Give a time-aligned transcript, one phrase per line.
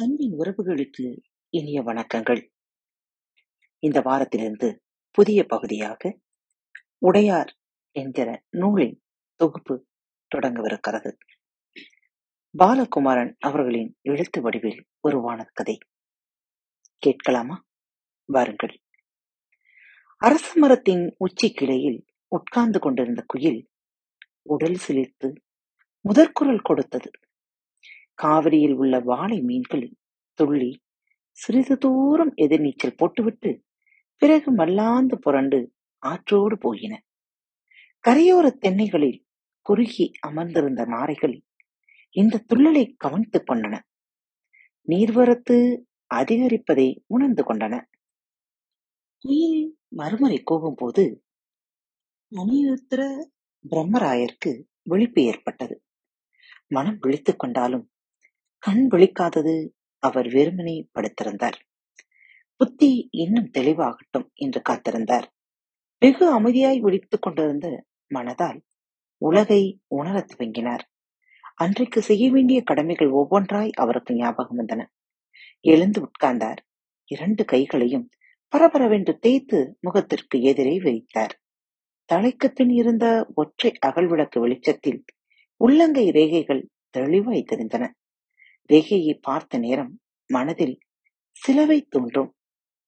[0.00, 2.48] அன்பின் உறவுகளுக்கு இனிய வணக்கங்கள்.
[3.78, 6.18] இந்த வாரத்திலிருந்து புதிய பகுதியாக
[6.98, 7.56] உடையார்
[7.90, 9.02] என்கிற நூலின்
[9.34, 9.86] தொகுப்பு
[10.34, 11.16] தொடங்கவிருக்கிறது.
[12.58, 15.78] பாலகுமாரன் அவர்களின் எழுத்து வடிவில் உருவான கதை.
[16.98, 17.66] கேட்கலாமா?
[18.24, 18.80] வாருங்கள்.
[20.16, 23.68] அரச மரத்தின் உச்சி கிளையில் உட்கார்ந்து கொண்டிருந்த குயில்
[24.42, 25.34] உடல் சிலிர்த்து
[26.08, 27.10] முதற்குரல் கொடுத்தது.
[28.22, 29.94] காவிரியில் உள்ள வாழை மீன்கள்
[30.34, 30.80] துள்ளி
[31.30, 33.64] சிறிது தூரம் எதிர்நீச்சல் போட்டுவிட்டு
[34.16, 37.04] பிறகு மல்லாந்து புரண்டு ஆற்றோடு போயின.
[38.08, 39.24] கரையோர தென்னைகளில்
[39.60, 41.42] குறுகி அமர்ந்திருந்த நாரைகள்
[42.10, 43.80] இந்த துள்ளலை கவனித்துக் கொண்டன.
[44.88, 45.82] நீர்வரத்து
[46.14, 47.84] அதிகரிப்பதை உணர்ந்து கொண்டன.
[49.18, 51.22] குயில் மறுமுறை கூவும் போது
[52.36, 53.16] அனிருத்திர
[53.68, 55.82] பிரம்மராயருக்கு விழிப்பு ஏற்பட்டது.
[56.66, 57.90] மனம் விழித்துக் கொண்டாலும்
[58.68, 61.52] கண் விழிக்காதது அவர் வெறுமனே படுத்திருந்தார்.
[62.56, 65.22] புத்தி இன்னும் தெளிவாகட்டும் என்று காத்திருந்தார்.
[65.98, 68.60] வெகு அமைதியாய் விழித்துக் கொண்டிருந்த மனதால்
[69.16, 70.78] உலகை உணரத் துவங்கினார்.
[71.54, 74.86] அன்றைக்கு செய்ய வேண்டிய கடமைகள் ஒவ்வொன்றாய் அவருக்கு ஞாபகம் வந்தன.
[75.60, 76.56] எழுந்து உட்கார்ந்தார்.
[77.04, 78.08] இரண்டு கைகளையும்
[78.56, 81.40] பரபரவென்று தேய்த்து முகத்திற்கு எதிரே வைத்தார்
[82.04, 85.04] தலைக்கு பின் இருந்த ஒற்றை அகல்விளக்கு வெளிச்சத்தில்
[85.56, 87.90] உள்ளங்கை ரேகைகள் தெளிவாய் தெரிந்தன.
[88.72, 90.78] ரேகையை பார்த்த நேரம் மனதில்
[91.32, 92.34] சிலவை தோன்றும்.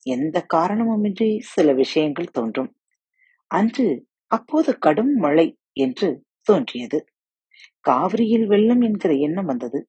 [0.03, 2.77] எந்த காரணமுமின்றி சில விஷயங்கள் தோன்றும்.
[3.47, 7.05] அன்று அப்போது கடும் மழை என்று தோன்றியது.
[7.81, 9.89] காவிரியில் வெள்ளம் என்கிற எண்ணம் வந்தது.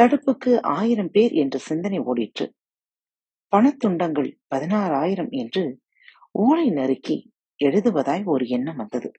[0.00, 2.46] தடுப்புக்கு ஆயிரம் பேர் என்று சிந்தனை ஓடிற்று.
[3.56, 5.80] பணத்துண்டங்கள் பதினாறாயிரம் என்று
[6.30, 7.32] ஓலை நறுக்கி
[7.64, 9.12] எழுதுவதாய் ஒரு எண்ணம் வந்தது.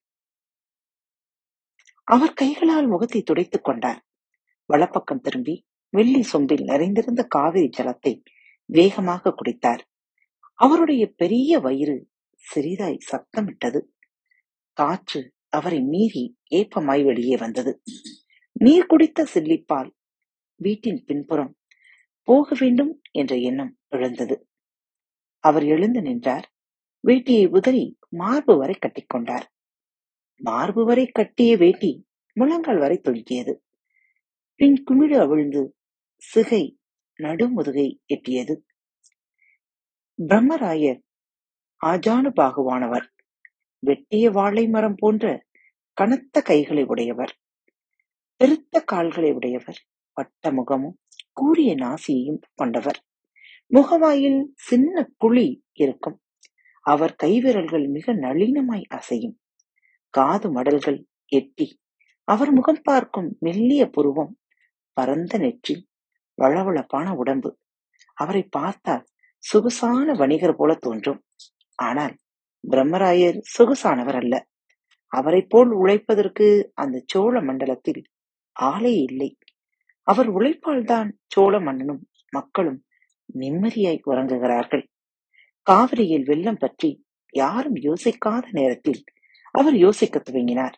[2.04, 4.06] அவர் கைகளால் முகத்தை துடைத்துக் கொண்டார்.
[4.66, 8.14] வலப்பக்கம் திரும்பி வெள்ளி சொம்பில் நிறைந்திருந்த காவிரி ஜலத்தை
[8.70, 9.84] வேகமாக குடித்தார்.
[10.54, 11.98] அவருடைய பெரிய வயிறு
[12.44, 13.82] சிறிதாய் சத்தமிட்டது.
[14.78, 17.74] காற்று அவரை மீறி ஏப்பமாய் வெளியே வந்தது.
[18.60, 19.92] நீர் குடித்த சில்லிப்பால்
[20.60, 21.54] வீட்டின் பின்புறம்
[22.28, 24.36] போக வேண்டும் என்ற எண்ணம் எழுந்தது.
[25.44, 26.48] அவர் எழுந்து நின்றார்.
[27.04, 29.46] வேட்டியை உதறி மார்பு வரை கட்டிக்கொண்டார்
[30.42, 31.92] மார்பு வரை கட்டிய வேட்டி
[32.36, 33.54] முழங்கால் வரை தொழுகியது
[34.60, 35.64] பின் குமிழ் அவிழ்ந்து
[36.32, 36.80] சிகை
[37.20, 38.56] நடுமுதுகை எட்டியது.
[40.20, 41.02] பிரம்மராயர்
[41.86, 43.06] ஆஜானுபாகுவானவர்.
[43.80, 45.46] வெட்டிய வாழை மரம் போன்ற
[45.94, 47.38] கனத்த கைகளை உடையவர்.
[48.36, 49.80] பெருத்த கால்களை உடையவர்.
[50.14, 50.98] வட்ட முகமும்
[51.34, 53.06] கூரிய நாசியையும் கொண்டவர்.
[53.68, 56.22] முகவாயில் சின்ன குழி இருக்கும்.
[56.82, 59.40] அவர் கைவிரல்கள் மிக நளினமாய் அசையும்.
[60.10, 61.80] காது மடல்கள் எட்டி
[62.24, 64.40] அவர் முகம் பார்க்கும் மெல்லிய புருவம்
[64.94, 65.92] பரந்த நெற்றி
[66.42, 67.58] வளவளப்பான உடம்பு.
[68.14, 69.06] அவரை பார்த்தால்
[69.38, 71.24] சொகுசான வணிகர் போல தோன்றும்.
[71.76, 72.16] ஆனால்
[72.70, 74.48] பிரம்மராயர் சொகுசானவர் அல்ல.
[75.08, 78.02] அவரை போல் உழைப்பதற்கு அந்த சோழ மண்டலத்தில்
[78.52, 79.38] ஆளே இல்லை.
[80.08, 82.84] அவர் உழைப்பால்தான் சோழ மன்னனும் மக்களும்
[83.40, 84.84] நிம்மதியாய் உறங்குகிறார்கள்.
[85.68, 89.04] காவிரியில் வெள்ளம் பற்றி யாரும் யோசிக்காத நேரத்தில்
[89.52, 90.74] அவர் யோசிக்க துவங்கினார்.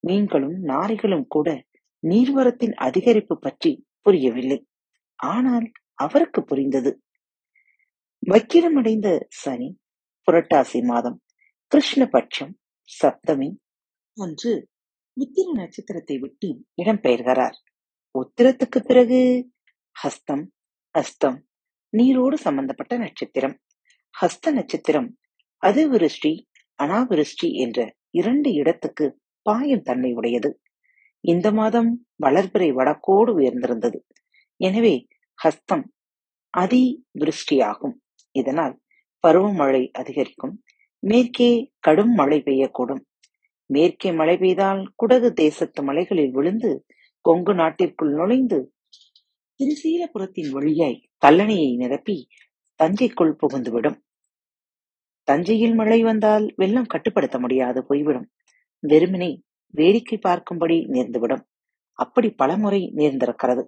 [0.00, 1.64] மீன்களும் நாரிகளும் கூட
[2.02, 4.66] நீர்வரத்தின் அதிகரிப்பு பற்றி புரியவில்லை.
[5.18, 6.90] ஆனால் அவருக்கு புரிந்தது.
[8.22, 9.08] வக்கிரமடைந்த
[9.42, 9.68] சனி
[10.28, 11.18] புரட்டாசி மாதம்
[11.72, 12.52] கிருஷ்ணபட்சம்
[12.90, 13.48] சப்தமி
[14.16, 14.52] அன்று
[15.16, 16.48] உத்திர நட்சத்திரத்தை விட்டு
[16.82, 17.56] இடம்பெயர்கிறார்.
[18.14, 19.20] உத்திரத்துக்கு பிறகு
[19.96, 20.44] ஹஸ்தம்
[20.94, 21.38] அஸ்தம்
[21.92, 23.56] நீரோடு சம்பந்தப்பட்ட நட்சத்திரம்.
[24.14, 25.08] ஹஸ்த நட்சத்திரம்
[25.62, 26.32] அதிவிருஷ்டி
[26.78, 27.78] அனாவிருஷ்டி என்ற
[28.10, 29.06] இரண்டு இடத்துக்கு
[29.46, 30.50] பாயும் தன்மை உடையது.
[31.24, 31.90] இந்த மாதம்
[32.22, 33.98] வளர்பிறை வடக்கோடு உயர்ந்திருந்தது.
[34.60, 35.06] எனவே
[35.38, 35.84] ஹஸ்தம்
[36.54, 36.82] அதி
[37.18, 37.96] விருஷ்டியாகும்
[38.34, 38.74] இதனால்
[39.24, 40.54] பருவமழை அதிகரிக்கும்.
[41.02, 43.02] மேற்கே கடும் மழை பெய்யக்கூடும்.
[43.70, 46.70] மேற்கே மழை பெய்தால் குடகு தேசத்து மலைகளில் விழுந்து
[47.24, 48.58] கொங்கு நாட்டிற்குள் நுழைந்து
[49.60, 52.16] திருசீலபுரத்தின் வழியாய் கல்லணையை நிரப்பி
[52.80, 53.98] தஞ்சைக்குள் புகுந்துவிடும்.
[55.28, 58.28] தஞ்சையில் மழை வந்தால் வெள்ளம் கட்டுப்படுத்த முடியாது போய்விடும்.
[58.82, 59.30] வெறுமனே
[59.74, 61.44] வேடிக்கை பார்க்கும்படி நேர்ந்துவிடும்.
[61.98, 63.62] அப்படி பலமுறை நேர்ந்திருக்கிறது.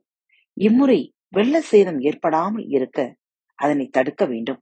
[0.56, 2.98] இம்முறை வெள்ள சேதம் ஏற்படாமல் இருக்க
[3.58, 4.60] அதனை தடுக்க வேண்டும்.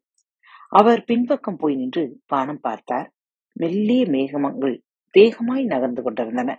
[0.73, 3.09] அவர் பின்பக்கம் போய் நின்று வானம் பார்த்தார்.
[3.57, 4.77] மெல்லிய மேகமங்கள்
[5.15, 6.51] வேகமாய் நகர்ந்து கொண்டிருந்தன.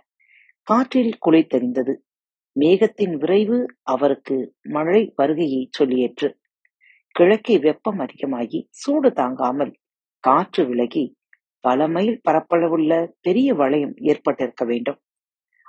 [0.68, 1.94] காற்றில் குலை தெரிந்தது.
[2.56, 4.36] மேகத்தின் விரைவு அவருக்கு
[4.68, 6.28] மழை வருகையை சொல்லியற்று.
[7.14, 9.72] கிழக்கே வெப்பம் அதிகமாகி சூடு தாங்காமல்
[10.24, 11.04] காற்று விலகி
[11.64, 14.98] பல மைல் பரப்பளவுள்ள பெரிய வளையம் ஏற்பட்டிருக்க வேண்டும்.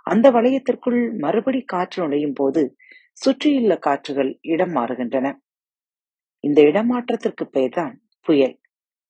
[0.07, 2.61] அந்த வளையத்திற்குள் மறுபடி காற்று நுழையும் போது
[3.17, 5.27] சுற்றியுள்ள காற்றுகள் இடம் மாறுகின்றன.
[6.39, 8.55] இந்த இடமாற்றத்திற்கு பெயர்தான் புயல்.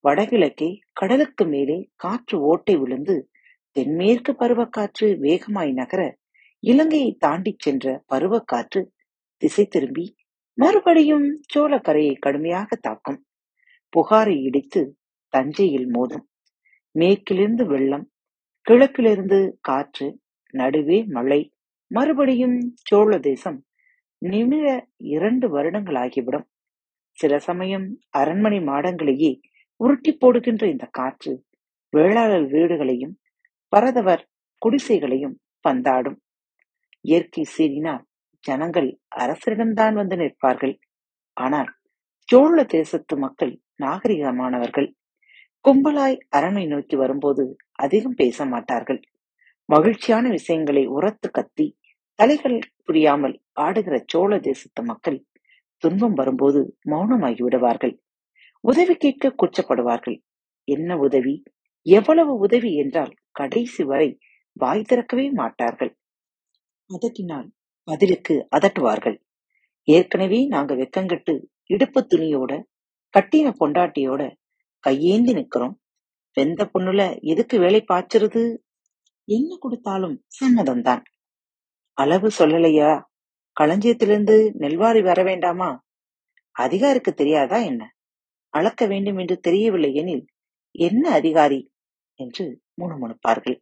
[0.03, 3.15] வடகிழக்கே கடலுக்கு மேலே காற்று ஓட்டை விழுந்து
[3.75, 6.01] தென்மேற்கு பருவக்காற்று வேகமாய் நகர
[6.59, 8.81] இலங்கையை தாண்டிச் சென்ற பருவக்காற்று
[9.37, 10.05] திசை திரும்பி
[10.57, 13.19] மறுபடியும் சோளக்கரையை கடுமையாக தாக்கும்.
[13.93, 14.81] புகாரை இடித்து
[15.33, 16.25] தஞ்சையில் மோதும்.
[16.95, 18.05] மேற்கிலிருந்து வெள்ளம்
[18.67, 20.07] கிழக்கிலிருந்து காற்று
[20.53, 21.41] நடுவே மழை
[21.91, 23.59] மறுபடியும் சோழ தேசம்
[24.21, 24.65] நிமிர
[25.11, 26.47] இரண்டு வருடங்கள் ஆகிவிடும்
[27.17, 29.31] சில சமயம் அரண்மனை மாடங்களையே
[29.79, 31.33] உருட்டி போடுகின்ற இந்த காற்று
[31.93, 33.15] வேளாளர் வீடுகளையும்
[33.73, 34.23] பரதவர்
[34.61, 35.35] குடிசைகளையும்
[35.65, 36.17] பந்தாடும்.
[37.05, 38.03] இயற்கை சீறினால்
[38.43, 40.75] ஜனங்கள் அரசரிடம்தான் வந்து நிற்பார்கள்.
[41.37, 41.69] ஆனால்
[42.29, 43.53] சோழ தேசத்து மக்கள்
[43.83, 44.89] நாகரிகமானவர்கள்
[45.65, 49.01] கும்பலாய் அரணை நோக்கி வரும்போது அதிகம் பேச மாட்டார்கள்.
[49.69, 51.67] மகிழ்ச்சியான விஷயங்களை உரத்து கத்தி
[52.19, 55.25] தலைகள் புரியாமல் ஆடுகிற சோழ தேசத்து மக்கள்
[55.83, 57.93] துன்பம் வரும்போது மௌனமாகி விடுவார்கள்.
[58.63, 60.17] உதவி கேட்க கூச்சப்படுவார்கள்.
[60.63, 61.43] என்ன உதவி?
[61.85, 64.09] எவ்வளவு உதவி என்றால் கடைசி வரை
[64.53, 65.97] வாய் திறக்கவே மாட்டார்கள்.
[66.89, 67.47] அதட்டினால்
[67.83, 69.17] பதிலுக்கு அதட்டுவார்கள்.
[69.87, 71.33] ஏற்கனவே நாங்க வெக்கங்கட்டு
[71.65, 72.51] இடுப்பு துணியோட
[73.13, 74.21] கட்டின பொண்டாட்டியோட
[74.79, 75.75] கையேந்தி நிக்கிறோம்.
[76.37, 78.43] வெந்த பொண்ணுல எதுக்கு வேலை பாய்ச்சிருது
[79.27, 81.03] என்ன கொடுத்தாலும் சம்மதம்தான்.
[81.97, 83.01] அளவு சொல்லலையா?
[83.53, 85.83] களஞ்சியத்திலிருந்து நெல்வாரி வர வேண்டாமா?
[86.51, 87.93] அதிகாருக்கு தெரியாதா என்ன?
[88.49, 90.25] அளக்க வேண்டும் என்று தெரியவில்லை எனில்
[90.71, 91.71] என்ன அதிகாரி?
[92.19, 93.57] என்று முணுமுணுப்பார்கள்.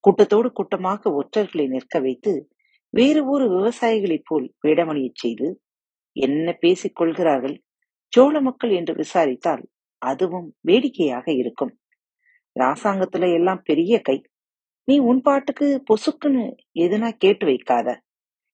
[0.00, 2.48] கூட்டத்தோடு கூட்டமாக ஒற்றர்களை நிற்க வைத்து
[2.88, 5.60] வேறு ஒரு விவசாயிகளைப் போல் வேடமணியச் செய்து
[6.12, 7.62] என்ன பேசிக் கொள்கிறார்கள்?
[8.12, 9.68] சோழ மக்கள் என்று விசாரித்தால்
[10.02, 11.78] அதுவும் வேடிக்கையாக இருக்கும்.
[12.60, 14.22] ராசாங்கத்துல எல்லாம் பெரிய கை.
[14.88, 16.42] நீ உன் பாட்டுக்கு பொசுக்குன்னு
[16.74, 17.88] எதுனா கேட்டு வைக்காத.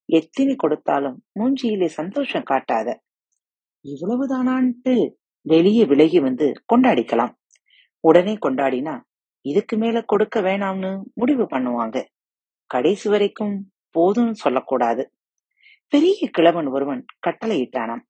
[0.08, 2.88] எத்தினி கொடுத்தாலும் மூஞ்சியிலே சந்தோஷம் காட்டாத.
[3.84, 4.94] இவ்வளவுதானான்ட்டு
[5.46, 7.32] வெளியே விலகி வந்து கொண்டாடிக்கலாம்.
[8.00, 8.94] உடனே கொண்டாடினா
[9.44, 12.05] இதுக்கு மேல கொடுக்க வேணாம்னு முடிவு பண்ணுவாங்க.
[12.67, 15.12] கடைசி வரைக்கும் போதும்னு சொல்லக்கூடாது.
[15.88, 18.02] பெரிய கிழவன் ஒருவன் கட்டளையிட்டானாம்.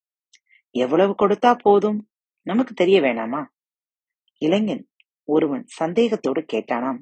[0.74, 1.98] எவ்வளவு கொடுத்தா போதும்?
[2.46, 3.44] நமக்கு தெரிய வேணாமா?
[4.42, 4.84] இளைஞன்
[5.28, 7.00] ஒருவன் சந்தேகத்தோடு கேட்டானாம்.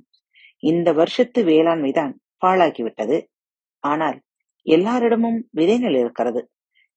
[0.62, 2.12] இந்த வருஷத்து வேளாண்மைதான்
[2.47, 3.19] பாழாகிவிட்டது.
[3.85, 4.19] ஆனால்
[4.67, 6.51] எல்லாரிடமும் விதைநெல் இருக்கிறது.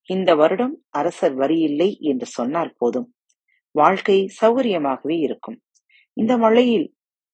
[0.08, 3.08] இந்த வருடம் அரசர் வரி இல்லை என்று சொன்னால் போதும்.
[3.74, 5.58] வாழ்க்கை சௌகரியமாகவே இருக்கும்.
[6.16, 6.86] இந்த மழையில்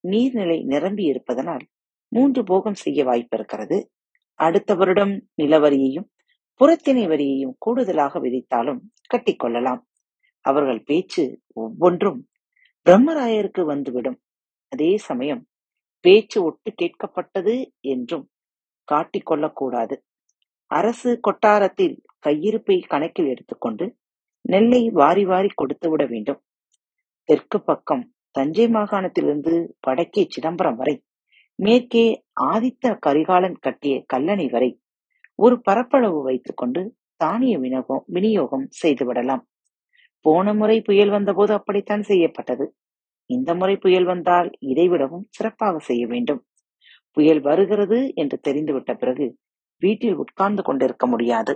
[0.05, 1.65] நீர்நிலை நிரம்பி இருப்பதனால்
[2.12, 3.79] மூன்று போகம் செய்ய வாய்ப்பு இருக்கிறது.
[4.35, 6.09] அடுத்த வருடம் நிலவரியையும்
[6.61, 8.81] புறத்திணை வரியையும் கூடுதலாக விதித்தாலும்
[9.15, 9.81] கட்டிக்கொள்ளலாம்
[10.44, 12.19] அவர்கள் பேச்சு ஒவ்வொன்றும்
[12.87, 14.19] பிரம்மராயருக்கு வந்துவிடும்.
[14.73, 15.43] அதே சமயம்
[16.05, 17.55] பேச்சு ஒட்டு கேட்கப்பட்டது
[17.94, 18.26] என்றும்
[18.88, 19.97] காட்டிக் கொள்ளக்கூடாது.
[20.70, 23.87] அரசு கொட்டாரத்தில் கையிருப்பை கணக்கில் எடுத்துக்கொண்டு
[24.44, 26.41] நெல்லை வாரி வாரி கொடுத்து விட வேண்டும்.
[27.29, 30.94] தெற்கு பக்கம் தஞ்சை மாகாணத்திலிருந்து வடக்கே சிதம்பரம் வரை
[31.58, 32.05] மேற்கே
[32.43, 34.70] ஆதித்த கரிகாலன் கட்டிய கல்லணை வரை
[35.38, 36.82] ஒரு பரப்பளவு வைத்துக்கொண்டு
[37.17, 39.43] தானிய விநியோகம் விநியோகம் செய்துவிடலாம்
[40.25, 42.64] போன முறை புயல் வந்தபோது அப்படித்தான் செய்யப்பட்டது.
[43.31, 46.41] இந்த முறை புயல் வந்தால் இதைவிடவும் சிறப்பாக செய்ய வேண்டும்.
[47.17, 49.27] புயல் வருகிறது என்று தெரிந்துவிட்ட பிறகு
[49.82, 51.53] வீட்டில் உட்கார்ந்து கொண்டிருக்க முடியாது.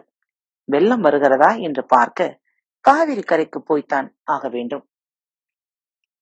[0.69, 2.41] வெள்ளம் வருகிறதா என்று பார்க்க
[2.85, 4.85] காவிரி கரைக்கு போய்த்தான் ஆக வேண்டும்.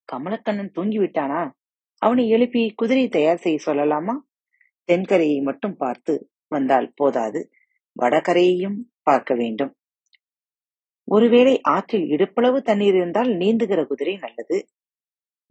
[0.08, 1.42] கமலக்கண்ணன் தூங்கிவிட்டானா?
[2.02, 4.14] அவனை எழுப்பி குதிரை தயார் செய்ய சொல்லலாமா?
[4.88, 6.14] தென்கரையை மட்டும் பார்த்து
[6.48, 7.40] வந்தால் போதாது.
[7.96, 9.72] வடகரையையும் பார்க்க வேண்டும்.
[11.08, 14.58] ஒருவேளை ஆற்றில் இடுப்பளவு தண்ணீர் இருந்தால் நீந்துகிற குதிரை நல்லது.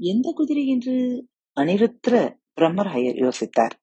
[0.04, 0.94] எந்த குதிரை என்று?
[1.58, 2.14] அனிருத்திர
[2.56, 3.76] பிரம்மராயர் யோசித்தார்.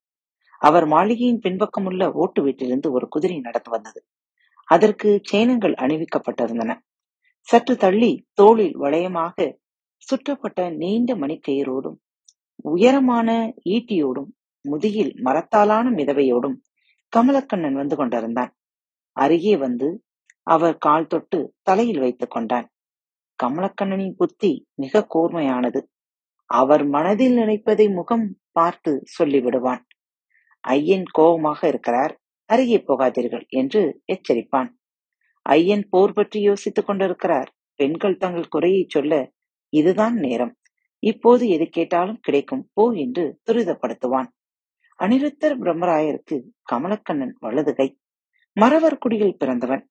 [0.59, 4.05] அவர் மாளிகையின் பின்பக்கமுள்ள ஓட்டு வீட்டிலிருந்து ஒரு குதிரை நடந்து வந்தது.
[4.69, 6.79] அதற்கு சேனங்கள் அணிவிக்கப்பட்டிருந்தன.
[7.41, 9.59] சற்று தள்ளி தோளில் வளையமாக
[9.97, 11.97] சுற்றப்பட்ட நீண்ட மணிக்கயிறோடும்
[12.63, 16.57] உயரமான ஈட்டியோடும் முதுகில் மரத்தாலான மிதவையோடும்
[17.17, 18.57] கமலக்கண்ணன் வந்து கொண்டிருந்தான்.
[19.13, 20.05] அருகே வந்து
[20.43, 22.71] அவர் கால் தொட்டு தலையில் வைத்துக் கொண்டான்.
[23.43, 25.81] கமலக்கண்ணனின் புத்தி மிக கூர்மையானது.
[26.51, 29.83] அவர் மனதில் நினைப்பதை முகம் பார்த்து சொல்லிவிடுவான்.
[30.65, 32.13] ஐயன் கோபமாக இருக்கிறார்
[32.45, 34.71] அருகே போகாதீர்கள் என்று எச்சரிப்பான்.
[35.43, 37.51] ஐயன் போர் பற்றி யோசித்துக் கொண்டிருக்கிறார்.
[37.75, 39.33] பெண்கள் தங்கள் குறையை சொல்ல
[39.73, 40.53] இதுதான் நேரம்.
[41.03, 44.29] இப்போது எது கேட்டாலும் கிடைக்கும் போ என்று துரிதப்படுத்துவான்.
[44.99, 46.37] அனிருத்தர் பிரம்மராயருக்கு
[46.73, 47.89] கமலக்கண்ணன் வலதுகை.
[48.57, 49.85] மறவர் குடியில் பிறந்தவன்.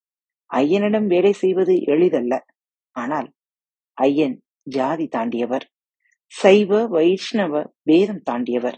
[0.53, 2.33] ஐயனிடம் வேலை செய்வது எளிதல்ல.
[2.91, 3.29] ஆனால்
[3.97, 5.65] ஐயன் ஜாதி தாண்டியவர்.
[6.31, 8.77] சைவ வைஷ்ணவ வேதம் தாண்டியவர்.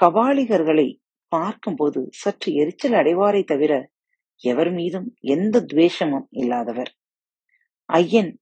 [0.00, 0.88] கபாலிகர்களை
[1.32, 3.72] பார்க்கும்போது சற்று எரிச்சல் அடைவாரை தவிர
[4.42, 6.90] எவர் மீதும் எந்த துவேஷமும் இல்லாதவர்.
[7.88, 8.32] ஐயன்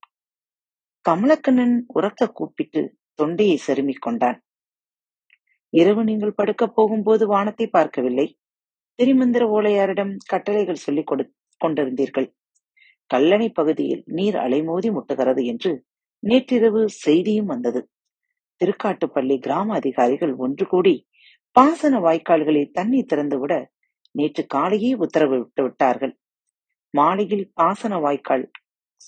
[1.06, 2.82] கமலக்கண்ணன் உறக்க கூப்பிட்டு
[3.14, 4.38] தொண்டையை செருமிக் கொண்டான்.
[5.72, 8.26] இரவு நீங்கள் படுக்கப் போகும்போது வானத்தை பார்க்கவில்லை.
[8.98, 11.24] திருமந்திர ஓலையாரிடம் கட்டளைகள் சொல்லிக் கொடு
[11.60, 12.28] கொண்டிருந்தீர்கள்.
[13.10, 15.72] கல்லணை பகுதியில் நீர் அலைமோதி முட்டுகிறது என்று
[16.24, 17.80] நேற்றிரவு செய்தியும் வந்தது.
[18.60, 20.94] திருக்காட்டுப்பள்ளி கிராம அதிகாரிகள் ஒன்று கூடி
[21.56, 23.54] பாசன வாய்க்கால்களில் தண்ணீர் திறந்துவிட
[24.14, 26.14] நேற்று காலையே உத்தரவு விட்டு விட்டார்கள்.
[26.94, 28.44] மாலையில் பாசன வாய்க்கால்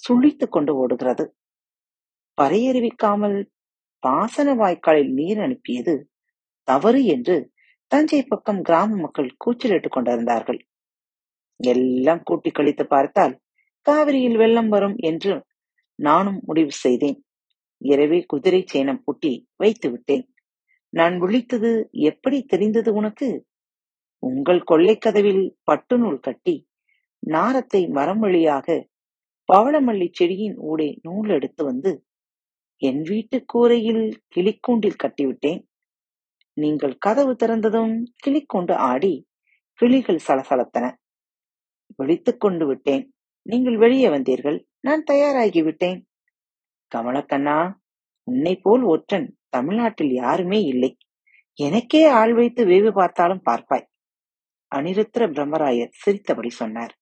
[0.02, 1.24] சுழித்துக் கொண்டு ஓடுகிறது.
[2.38, 3.38] பறையறிவிக்காமல்
[4.02, 5.94] பாசன வாய்க்காலில் நீர் அனுப்பியது
[6.68, 7.36] தவறு என்று
[7.92, 10.60] தஞ்சை பக்கம் கிராம மக்கள் கூச்சலிட்டுக் கொண்டிருந்தார்கள்.
[11.60, 13.34] எல்லாம் கூட்டி கழித்து பார்த்தால்
[13.86, 15.32] காவிரியில் வெள்ளம் வரும் என்று
[16.02, 17.24] நானும் முடிவு செய்தேன்.
[17.78, 20.34] இரவே குதிரை சேனம் பூட்டி வைத்து விட்டேன்.
[20.88, 23.46] நான் விழித்தது எப்படி தெரிந்தது உனக்கு?
[24.18, 26.68] உங்கள் கொள்ளைக் கதவில் பட்டு நூல் கட்டி
[27.18, 28.88] நாரத்தை மரம் வழியாக
[29.52, 32.04] பவளமல்லி செடியின் ஊடே நூல் எடுத்து வந்து
[32.76, 35.62] என் வீட்டு கூரையில் கிளிக்கூண்டில் கட்டிவிட்டேன்.
[36.52, 39.26] நீங்கள் கதவு திறந்ததும் கிளிக்கொண்டு ஆடி
[39.72, 40.94] கிளிகள் சலசலத்தன.
[41.96, 43.12] விழித்துக் கொண்டு விட்டேன்.
[43.42, 44.66] நீங்கள் வெளியே வந்தீர்கள்.
[44.86, 46.06] நான் தயாராகி விட்டேன்
[46.94, 47.72] கமலக்கண்ணா
[48.22, 50.96] உன்னை போல் ஒற்றன் தமிழ்நாட்டில் யாருமே இல்லை.
[51.54, 53.86] எனக்கே ஆள் வைத்து வேவு பார்த்தாலும் பார்ப்பாய்.
[54.74, 56.98] அனிருத்திர பிரம்மராயர் சிரித்தபடி சொன்னார்.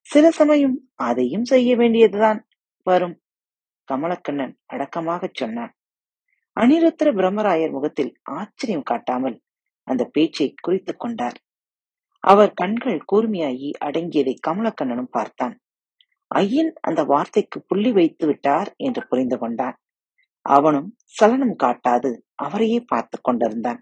[0.00, 2.48] சில சமயம் அதையும் செய்ய வேண்டியதுதான்
[2.82, 3.20] வரும்
[3.92, 5.76] கமலக்கண்ணன் அடக்கமாகச் சொன்னான்.
[6.60, 9.42] அனிருத்திர பிரம்மராயர் முகத்தில் ஆச்சரியம் காட்டாமல்
[9.82, 11.38] அந்த பேச்சை குறித்துக் கொண்டார்.
[12.20, 15.61] அவர் கண்கள் கூர்மையாகி அடங்கியதை கமலக்கண்ணனும் பார்த்தான்.
[16.34, 19.76] ஐயன் அந்த வார்த்தைக்கு புள்ளி வைத்து விட்டார் என்று புரிந்து கொண்டான்.
[20.46, 23.80] அவனும் சலனம் காட்டாது அவரையே பார்த்து கொண்டிருந்தான்.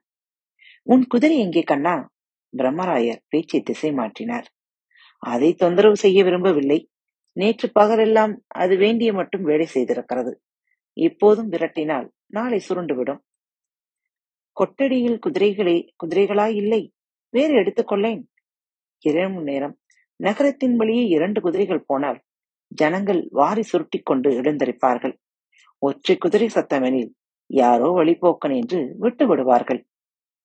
[0.83, 1.95] உன் குதிரை எங்கே கண்ணா?
[2.57, 4.47] பிரம்மராயர் பேச்சை திசை மாற்றினார்.
[5.23, 6.79] அதை தொந்தரவு செய்ய விரும்பவில்லை.
[7.37, 10.33] நேற்று பகலெல்லாம் அது வேண்டிய மட்டும் வேலை செய்திருக்கிறது.
[10.97, 13.21] இப்போதும் விரட்டினால் நாளை சுருண்டுவிடும்.
[14.57, 16.83] கொட்டடியில் குதிரைகளே குதிரைகளாய் இல்லை.
[17.35, 18.23] வேறு எடுத்துக்கொள்ளேன்
[19.05, 19.77] இரவு நேரம்.
[20.21, 22.19] நகரத்தின் வழியே இரண்டு குதிரைகள் போனால்
[22.75, 25.17] ஜனங்கள் வாரி சுருட்டிக் கொண்டு எழுந்தரிப்பார்கள்.
[25.79, 27.11] ஒற்றை குதிரை சத்தமெனில்
[27.47, 29.87] யாரோ வழிபோக்கன் என்று விட்டு விடுவார்கள்.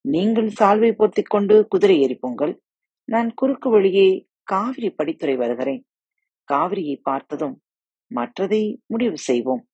[0.01, 2.59] நீங்கள் சால்வை போர்த்திக் கொண்டு குதிரை ஏறிப்போங்கள்
[3.03, 5.85] நான் குறுக்கு வழியே காவிரி படித்துறை வருகிறேன்.
[6.53, 7.61] காவிரியை பார்த்ததும்
[8.15, 9.67] மற்றதை முடிவு செய்வோம்.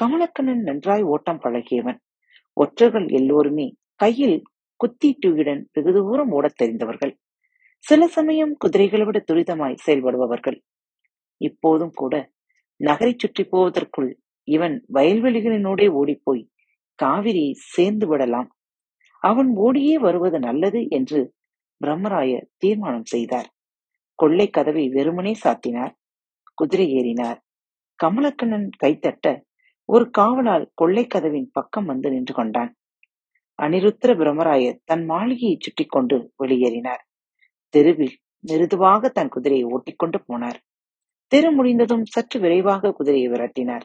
[0.00, 1.98] கமலக்கண்ணன் நன்றாய் ஓட்டம் பழகியவன்.
[2.52, 4.42] ஒற்றர்கள் எல்லோருமே கையில்
[4.74, 7.18] குத்தீட்டுடன் வெகு தூரம் ஓடத் தெரிந்தவர்கள்.
[7.78, 10.62] சில சமயம் குதிரைகளை விட துரிதமாய் செயல்படுபவர்கள்.
[11.36, 12.14] இப்போதும் கூட.
[12.76, 16.48] நகரை சுற்றி போவதற்குள் இவன் வயல்வெளிகளினூடே ஓடிப்போய்
[17.02, 18.48] காவிரியை சேர்ந்து விடலாம்.
[19.22, 21.34] அவன் ஓடியே வருவது நல்லது என்று
[21.80, 23.48] பிரம்மராயர் தீர்மானம் செய்தார்.
[24.14, 25.94] கொள்ளை கதவை வெறுமனே சாத்தினார்.
[26.54, 27.38] குதிரை ஏறினார்.
[28.04, 29.42] கமலக்கண்ணன் கைத்தட்ட
[29.88, 32.76] ஒரு காவலால் கொள்ளை கதவின் பக்கம் வந்து நின்று கொண்டான்.
[33.62, 37.02] அனிருத்திர பிரம்மராயர் தன் மாளிகையை சுற்றி கொண்டு வெளியேறினார்.
[37.74, 40.58] தெருவில் மிருதுவாக தன் குதிரையை ஓட்டிக்கொண்டு போனார்.
[41.28, 43.82] தெரு முடிந்ததும் சற்று விரைவாக குதிரையை விரட்டினார்.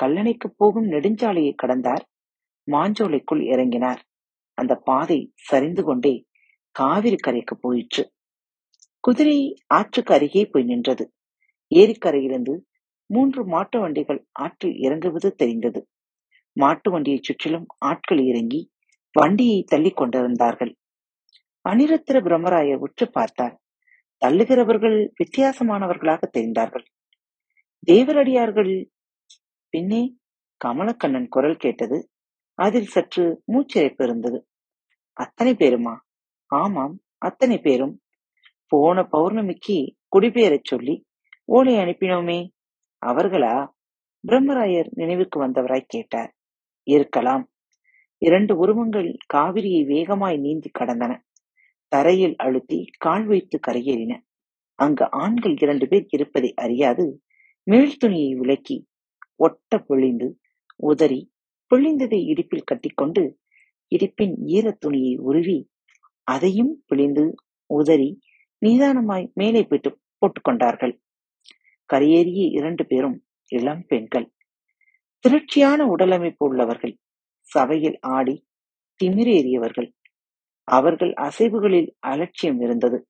[0.00, 2.04] கல்லணைக்கு போகும் நெடுஞ்சாலையை கடந்தார்.
[2.70, 4.00] மாஞ்சோலைக்குள் இறங்கினார்.
[4.54, 6.26] அந்த பாதை சரிந்து கொண்டே
[6.70, 8.12] காவிரி கரைக்கு போயிற்று.
[9.00, 11.04] குதிரை ஆற்றுக்கு அருகே போய் நின்றது.
[11.74, 12.54] ஏரிக்கரையிலிருந்து
[13.06, 15.80] மூன்று மாட்டு வண்டிகள் ஆற்றில் இறங்குவது தெரிந்தது.
[16.52, 18.70] மாட்டு வண்டியை சுற்றிலும் ஆட்கள் இறங்கி
[19.14, 20.72] வண்டியை தள்ளி கொண்டிருந்தார்கள்.
[21.68, 23.61] அனிருத்திர பிரம்மராயர் உற்று பார்த்தார்.
[24.24, 26.84] தள்ளுகிறவர்கள் வித்தியாசமானவர்களாக தெரிந்தார்கள்.
[27.86, 28.86] தேவரடியார்கள்
[29.68, 30.16] பின்னே
[30.64, 32.08] கமலக்கண்ணன் குரல் கேட்டது.
[32.54, 34.46] அதில் சற்று மூச்சிறைப்பு இருந்தது.
[35.12, 35.96] அத்தனை பேருமா?
[36.46, 38.00] ஆமாம் அத்தனை பேரும்.
[38.66, 41.04] போன பௌர்ணமிக்கு குடிபெயரச் சொல்லி
[41.44, 42.48] ஓலை அனுப்பினோமே.
[43.06, 43.68] அவர்களா?
[44.28, 46.34] பிரம்மராயர் நினைவுக்கு வந்தவராய் கேட்டார்.
[46.82, 47.50] இருக்கலாம்.
[48.18, 51.20] இரண்டு உருவங்கள் காவிரியை வேகமாய் நீந்தி கடந்தன.
[51.94, 54.12] தரையில் அழுத்தி கால் வைத்து கரையேறின.
[54.78, 57.22] அங்கு ஆண்கள் இரண்டு பேர் இருப்பதை அறியாது
[57.70, 58.76] மேல்துணியை விலக்கி
[59.36, 60.28] ஒட்ட பொழிந்து
[60.76, 61.20] உதறி
[61.70, 63.22] பிழிந்ததை இடுப்பில் கட்டிக்கொண்டு
[63.96, 65.58] இடுப்பின் ஈரத் துணியை உருவி
[66.22, 67.34] அதையும் பிழிந்து
[67.66, 68.10] உதறி
[68.66, 70.94] நிதானமாய் மேலே போயிட்டு போட்டுக்கொண்டார்கள்.
[71.94, 73.18] கரையேறிய இரண்டு பேரும்
[73.48, 74.26] இளம் பெண்கள்.
[75.24, 76.94] திருச்சியான உடலமைப்பு உள்ளவர்கள்.
[77.46, 78.36] சபையில் ஆடி
[79.00, 79.90] திமிரேறியவர்கள்.
[80.64, 83.06] அவர்கள் அசைவுகளில் அலட்சியம் இருந்தது.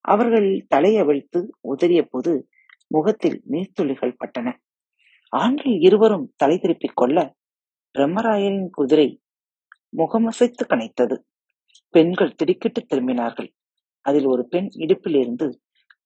[0.00, 2.48] அவர்கள் தலையவிழ்த்து உதறிய போது
[2.86, 4.56] முகத்தில் நீர்த்துளிகள் பட்டன.
[5.28, 7.36] ஆண்கள் இருவரும் தலை திருப்பிக் கொள்ள
[7.94, 9.20] பிரம்மராயரின் குதிரை
[9.96, 11.16] முகமசைத்து கனைத்தது.
[11.90, 13.50] பெண்கள் திடுக்கிட்டு திரும்பினார்கள்.
[14.00, 15.54] அதில் ஒரு பெண் இடுப்பிலிருந்து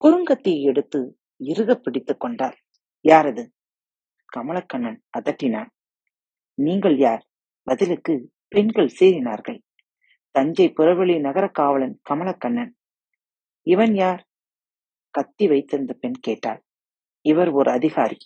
[0.04, 2.58] குறுங்கத்தியை எடுத்து இறுக பிடித்துக் கொண்டார்
[3.08, 3.48] யாரது
[4.36, 5.68] கமலக்கண்ணன் அதட்டினான்.
[6.54, 7.26] நீங்கள் யார்?
[7.62, 9.58] பதிலுக்கு பெண்கள் சீறினார்கள்
[10.40, 12.72] தஞ்சை புறவெளி நகர காவலன் கமலக்கண்ணன்.
[13.62, 14.28] இவன் யார்?
[15.10, 16.64] கத்தி வைத்திருந்த பெண் கேட்டாள்.
[17.20, 18.16] இவர் ஒரு அதிகாரி.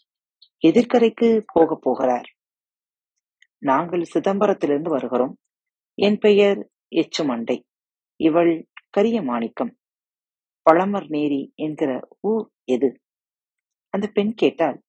[0.67, 2.35] எதிர்கரைக்கு போக போகிறார்.
[3.59, 5.39] நாங்கள் சிதம்பரத்திலிருந்து வருகிறோம்.
[5.95, 7.63] என் பெயர் எச்சுமண்டை.
[8.17, 9.77] இவள் கரிய மாணிக்கம்.
[10.71, 13.01] பழமர் நேரி என்கிற ஊர் எது?
[13.89, 14.83] அந்த பெண் கேட்டாள்.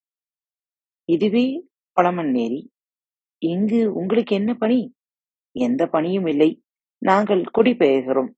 [1.06, 1.68] இதுவே
[2.02, 2.68] பழமன் நேரி.
[3.38, 4.96] இங்கு உங்களுக்கு என்ன பணி?
[5.52, 6.65] எந்த பணியும் இல்லை.
[6.98, 8.32] நாங்கள் குடிபெயர்கிறோம்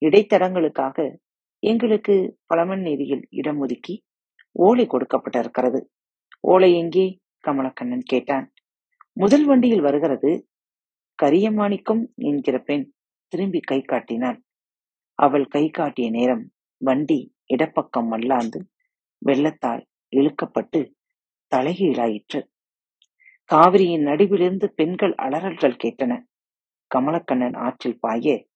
[0.00, 1.16] இடைத்தடங்களுக்காக
[1.58, 4.04] எங்களுக்கு பழமன் நேரியில் இடம் ஒதுக்கி
[4.52, 5.80] ஓலை கொடுக்கப்பட்டிருக்கிறது.
[6.40, 7.20] ஓலை எங்கே?
[7.46, 8.52] கமலக்கண்ணன் கேட்டான்.
[9.12, 10.48] முதல் வண்டியில் வருகிறது.
[11.22, 12.92] கரியமாணிக்கம் என்கிற பெண்
[13.28, 14.44] திரும்பி கை காட்டினான்
[15.14, 18.68] அவள் கை காட்டிய நேரம் வண்டி இடப்பக்கம் மல்லாந்து
[19.18, 20.92] வெள்ளத்தால் இழுக்கப்பட்டு
[21.56, 22.40] தலைகீழாயிற்று.
[23.44, 26.12] காவிரியின் நடுவிலிருந்து பெண்கள் அலறல்கள் கேட்டன.
[26.94, 28.46] கமலக்கண்ணன் ஆற்றில் பாய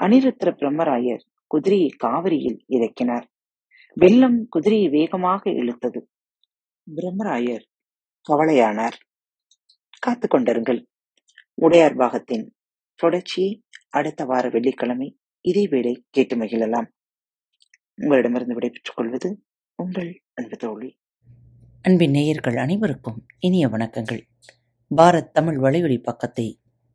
[0.00, 3.24] அனிருத்திர பிரம்மராயர் குதிரையை காவிரியில் இறக்கினார்.
[3.94, 6.02] வெள்ளம் குதிரையை வேகமாக இழுத்தது.
[6.96, 7.62] பிரம்மராயர்
[8.28, 8.92] கவலையானார்.
[9.98, 10.86] காத்து கொண்டிருங்கள்.
[11.54, 12.54] உடையார் பாகத்தின்
[12.94, 15.18] தொடர்ச்சியை அடுத்த வார வெள்ளிக்கிழமை
[15.48, 16.88] இதேவேளை கேட்டு மகிழலாம்.
[17.94, 19.42] உங்களிடமிருந்து விடைபெற்றுக் கொள்வது
[19.74, 20.98] உங்கள் அன்பு தோழி.
[21.82, 24.20] அன்பின் நேயர்கள் அனைவருக்கும் இனிய வணக்கங்கள்.
[24.96, 26.59] பாரத் தமிழ் வலையொலி பக்கத்தை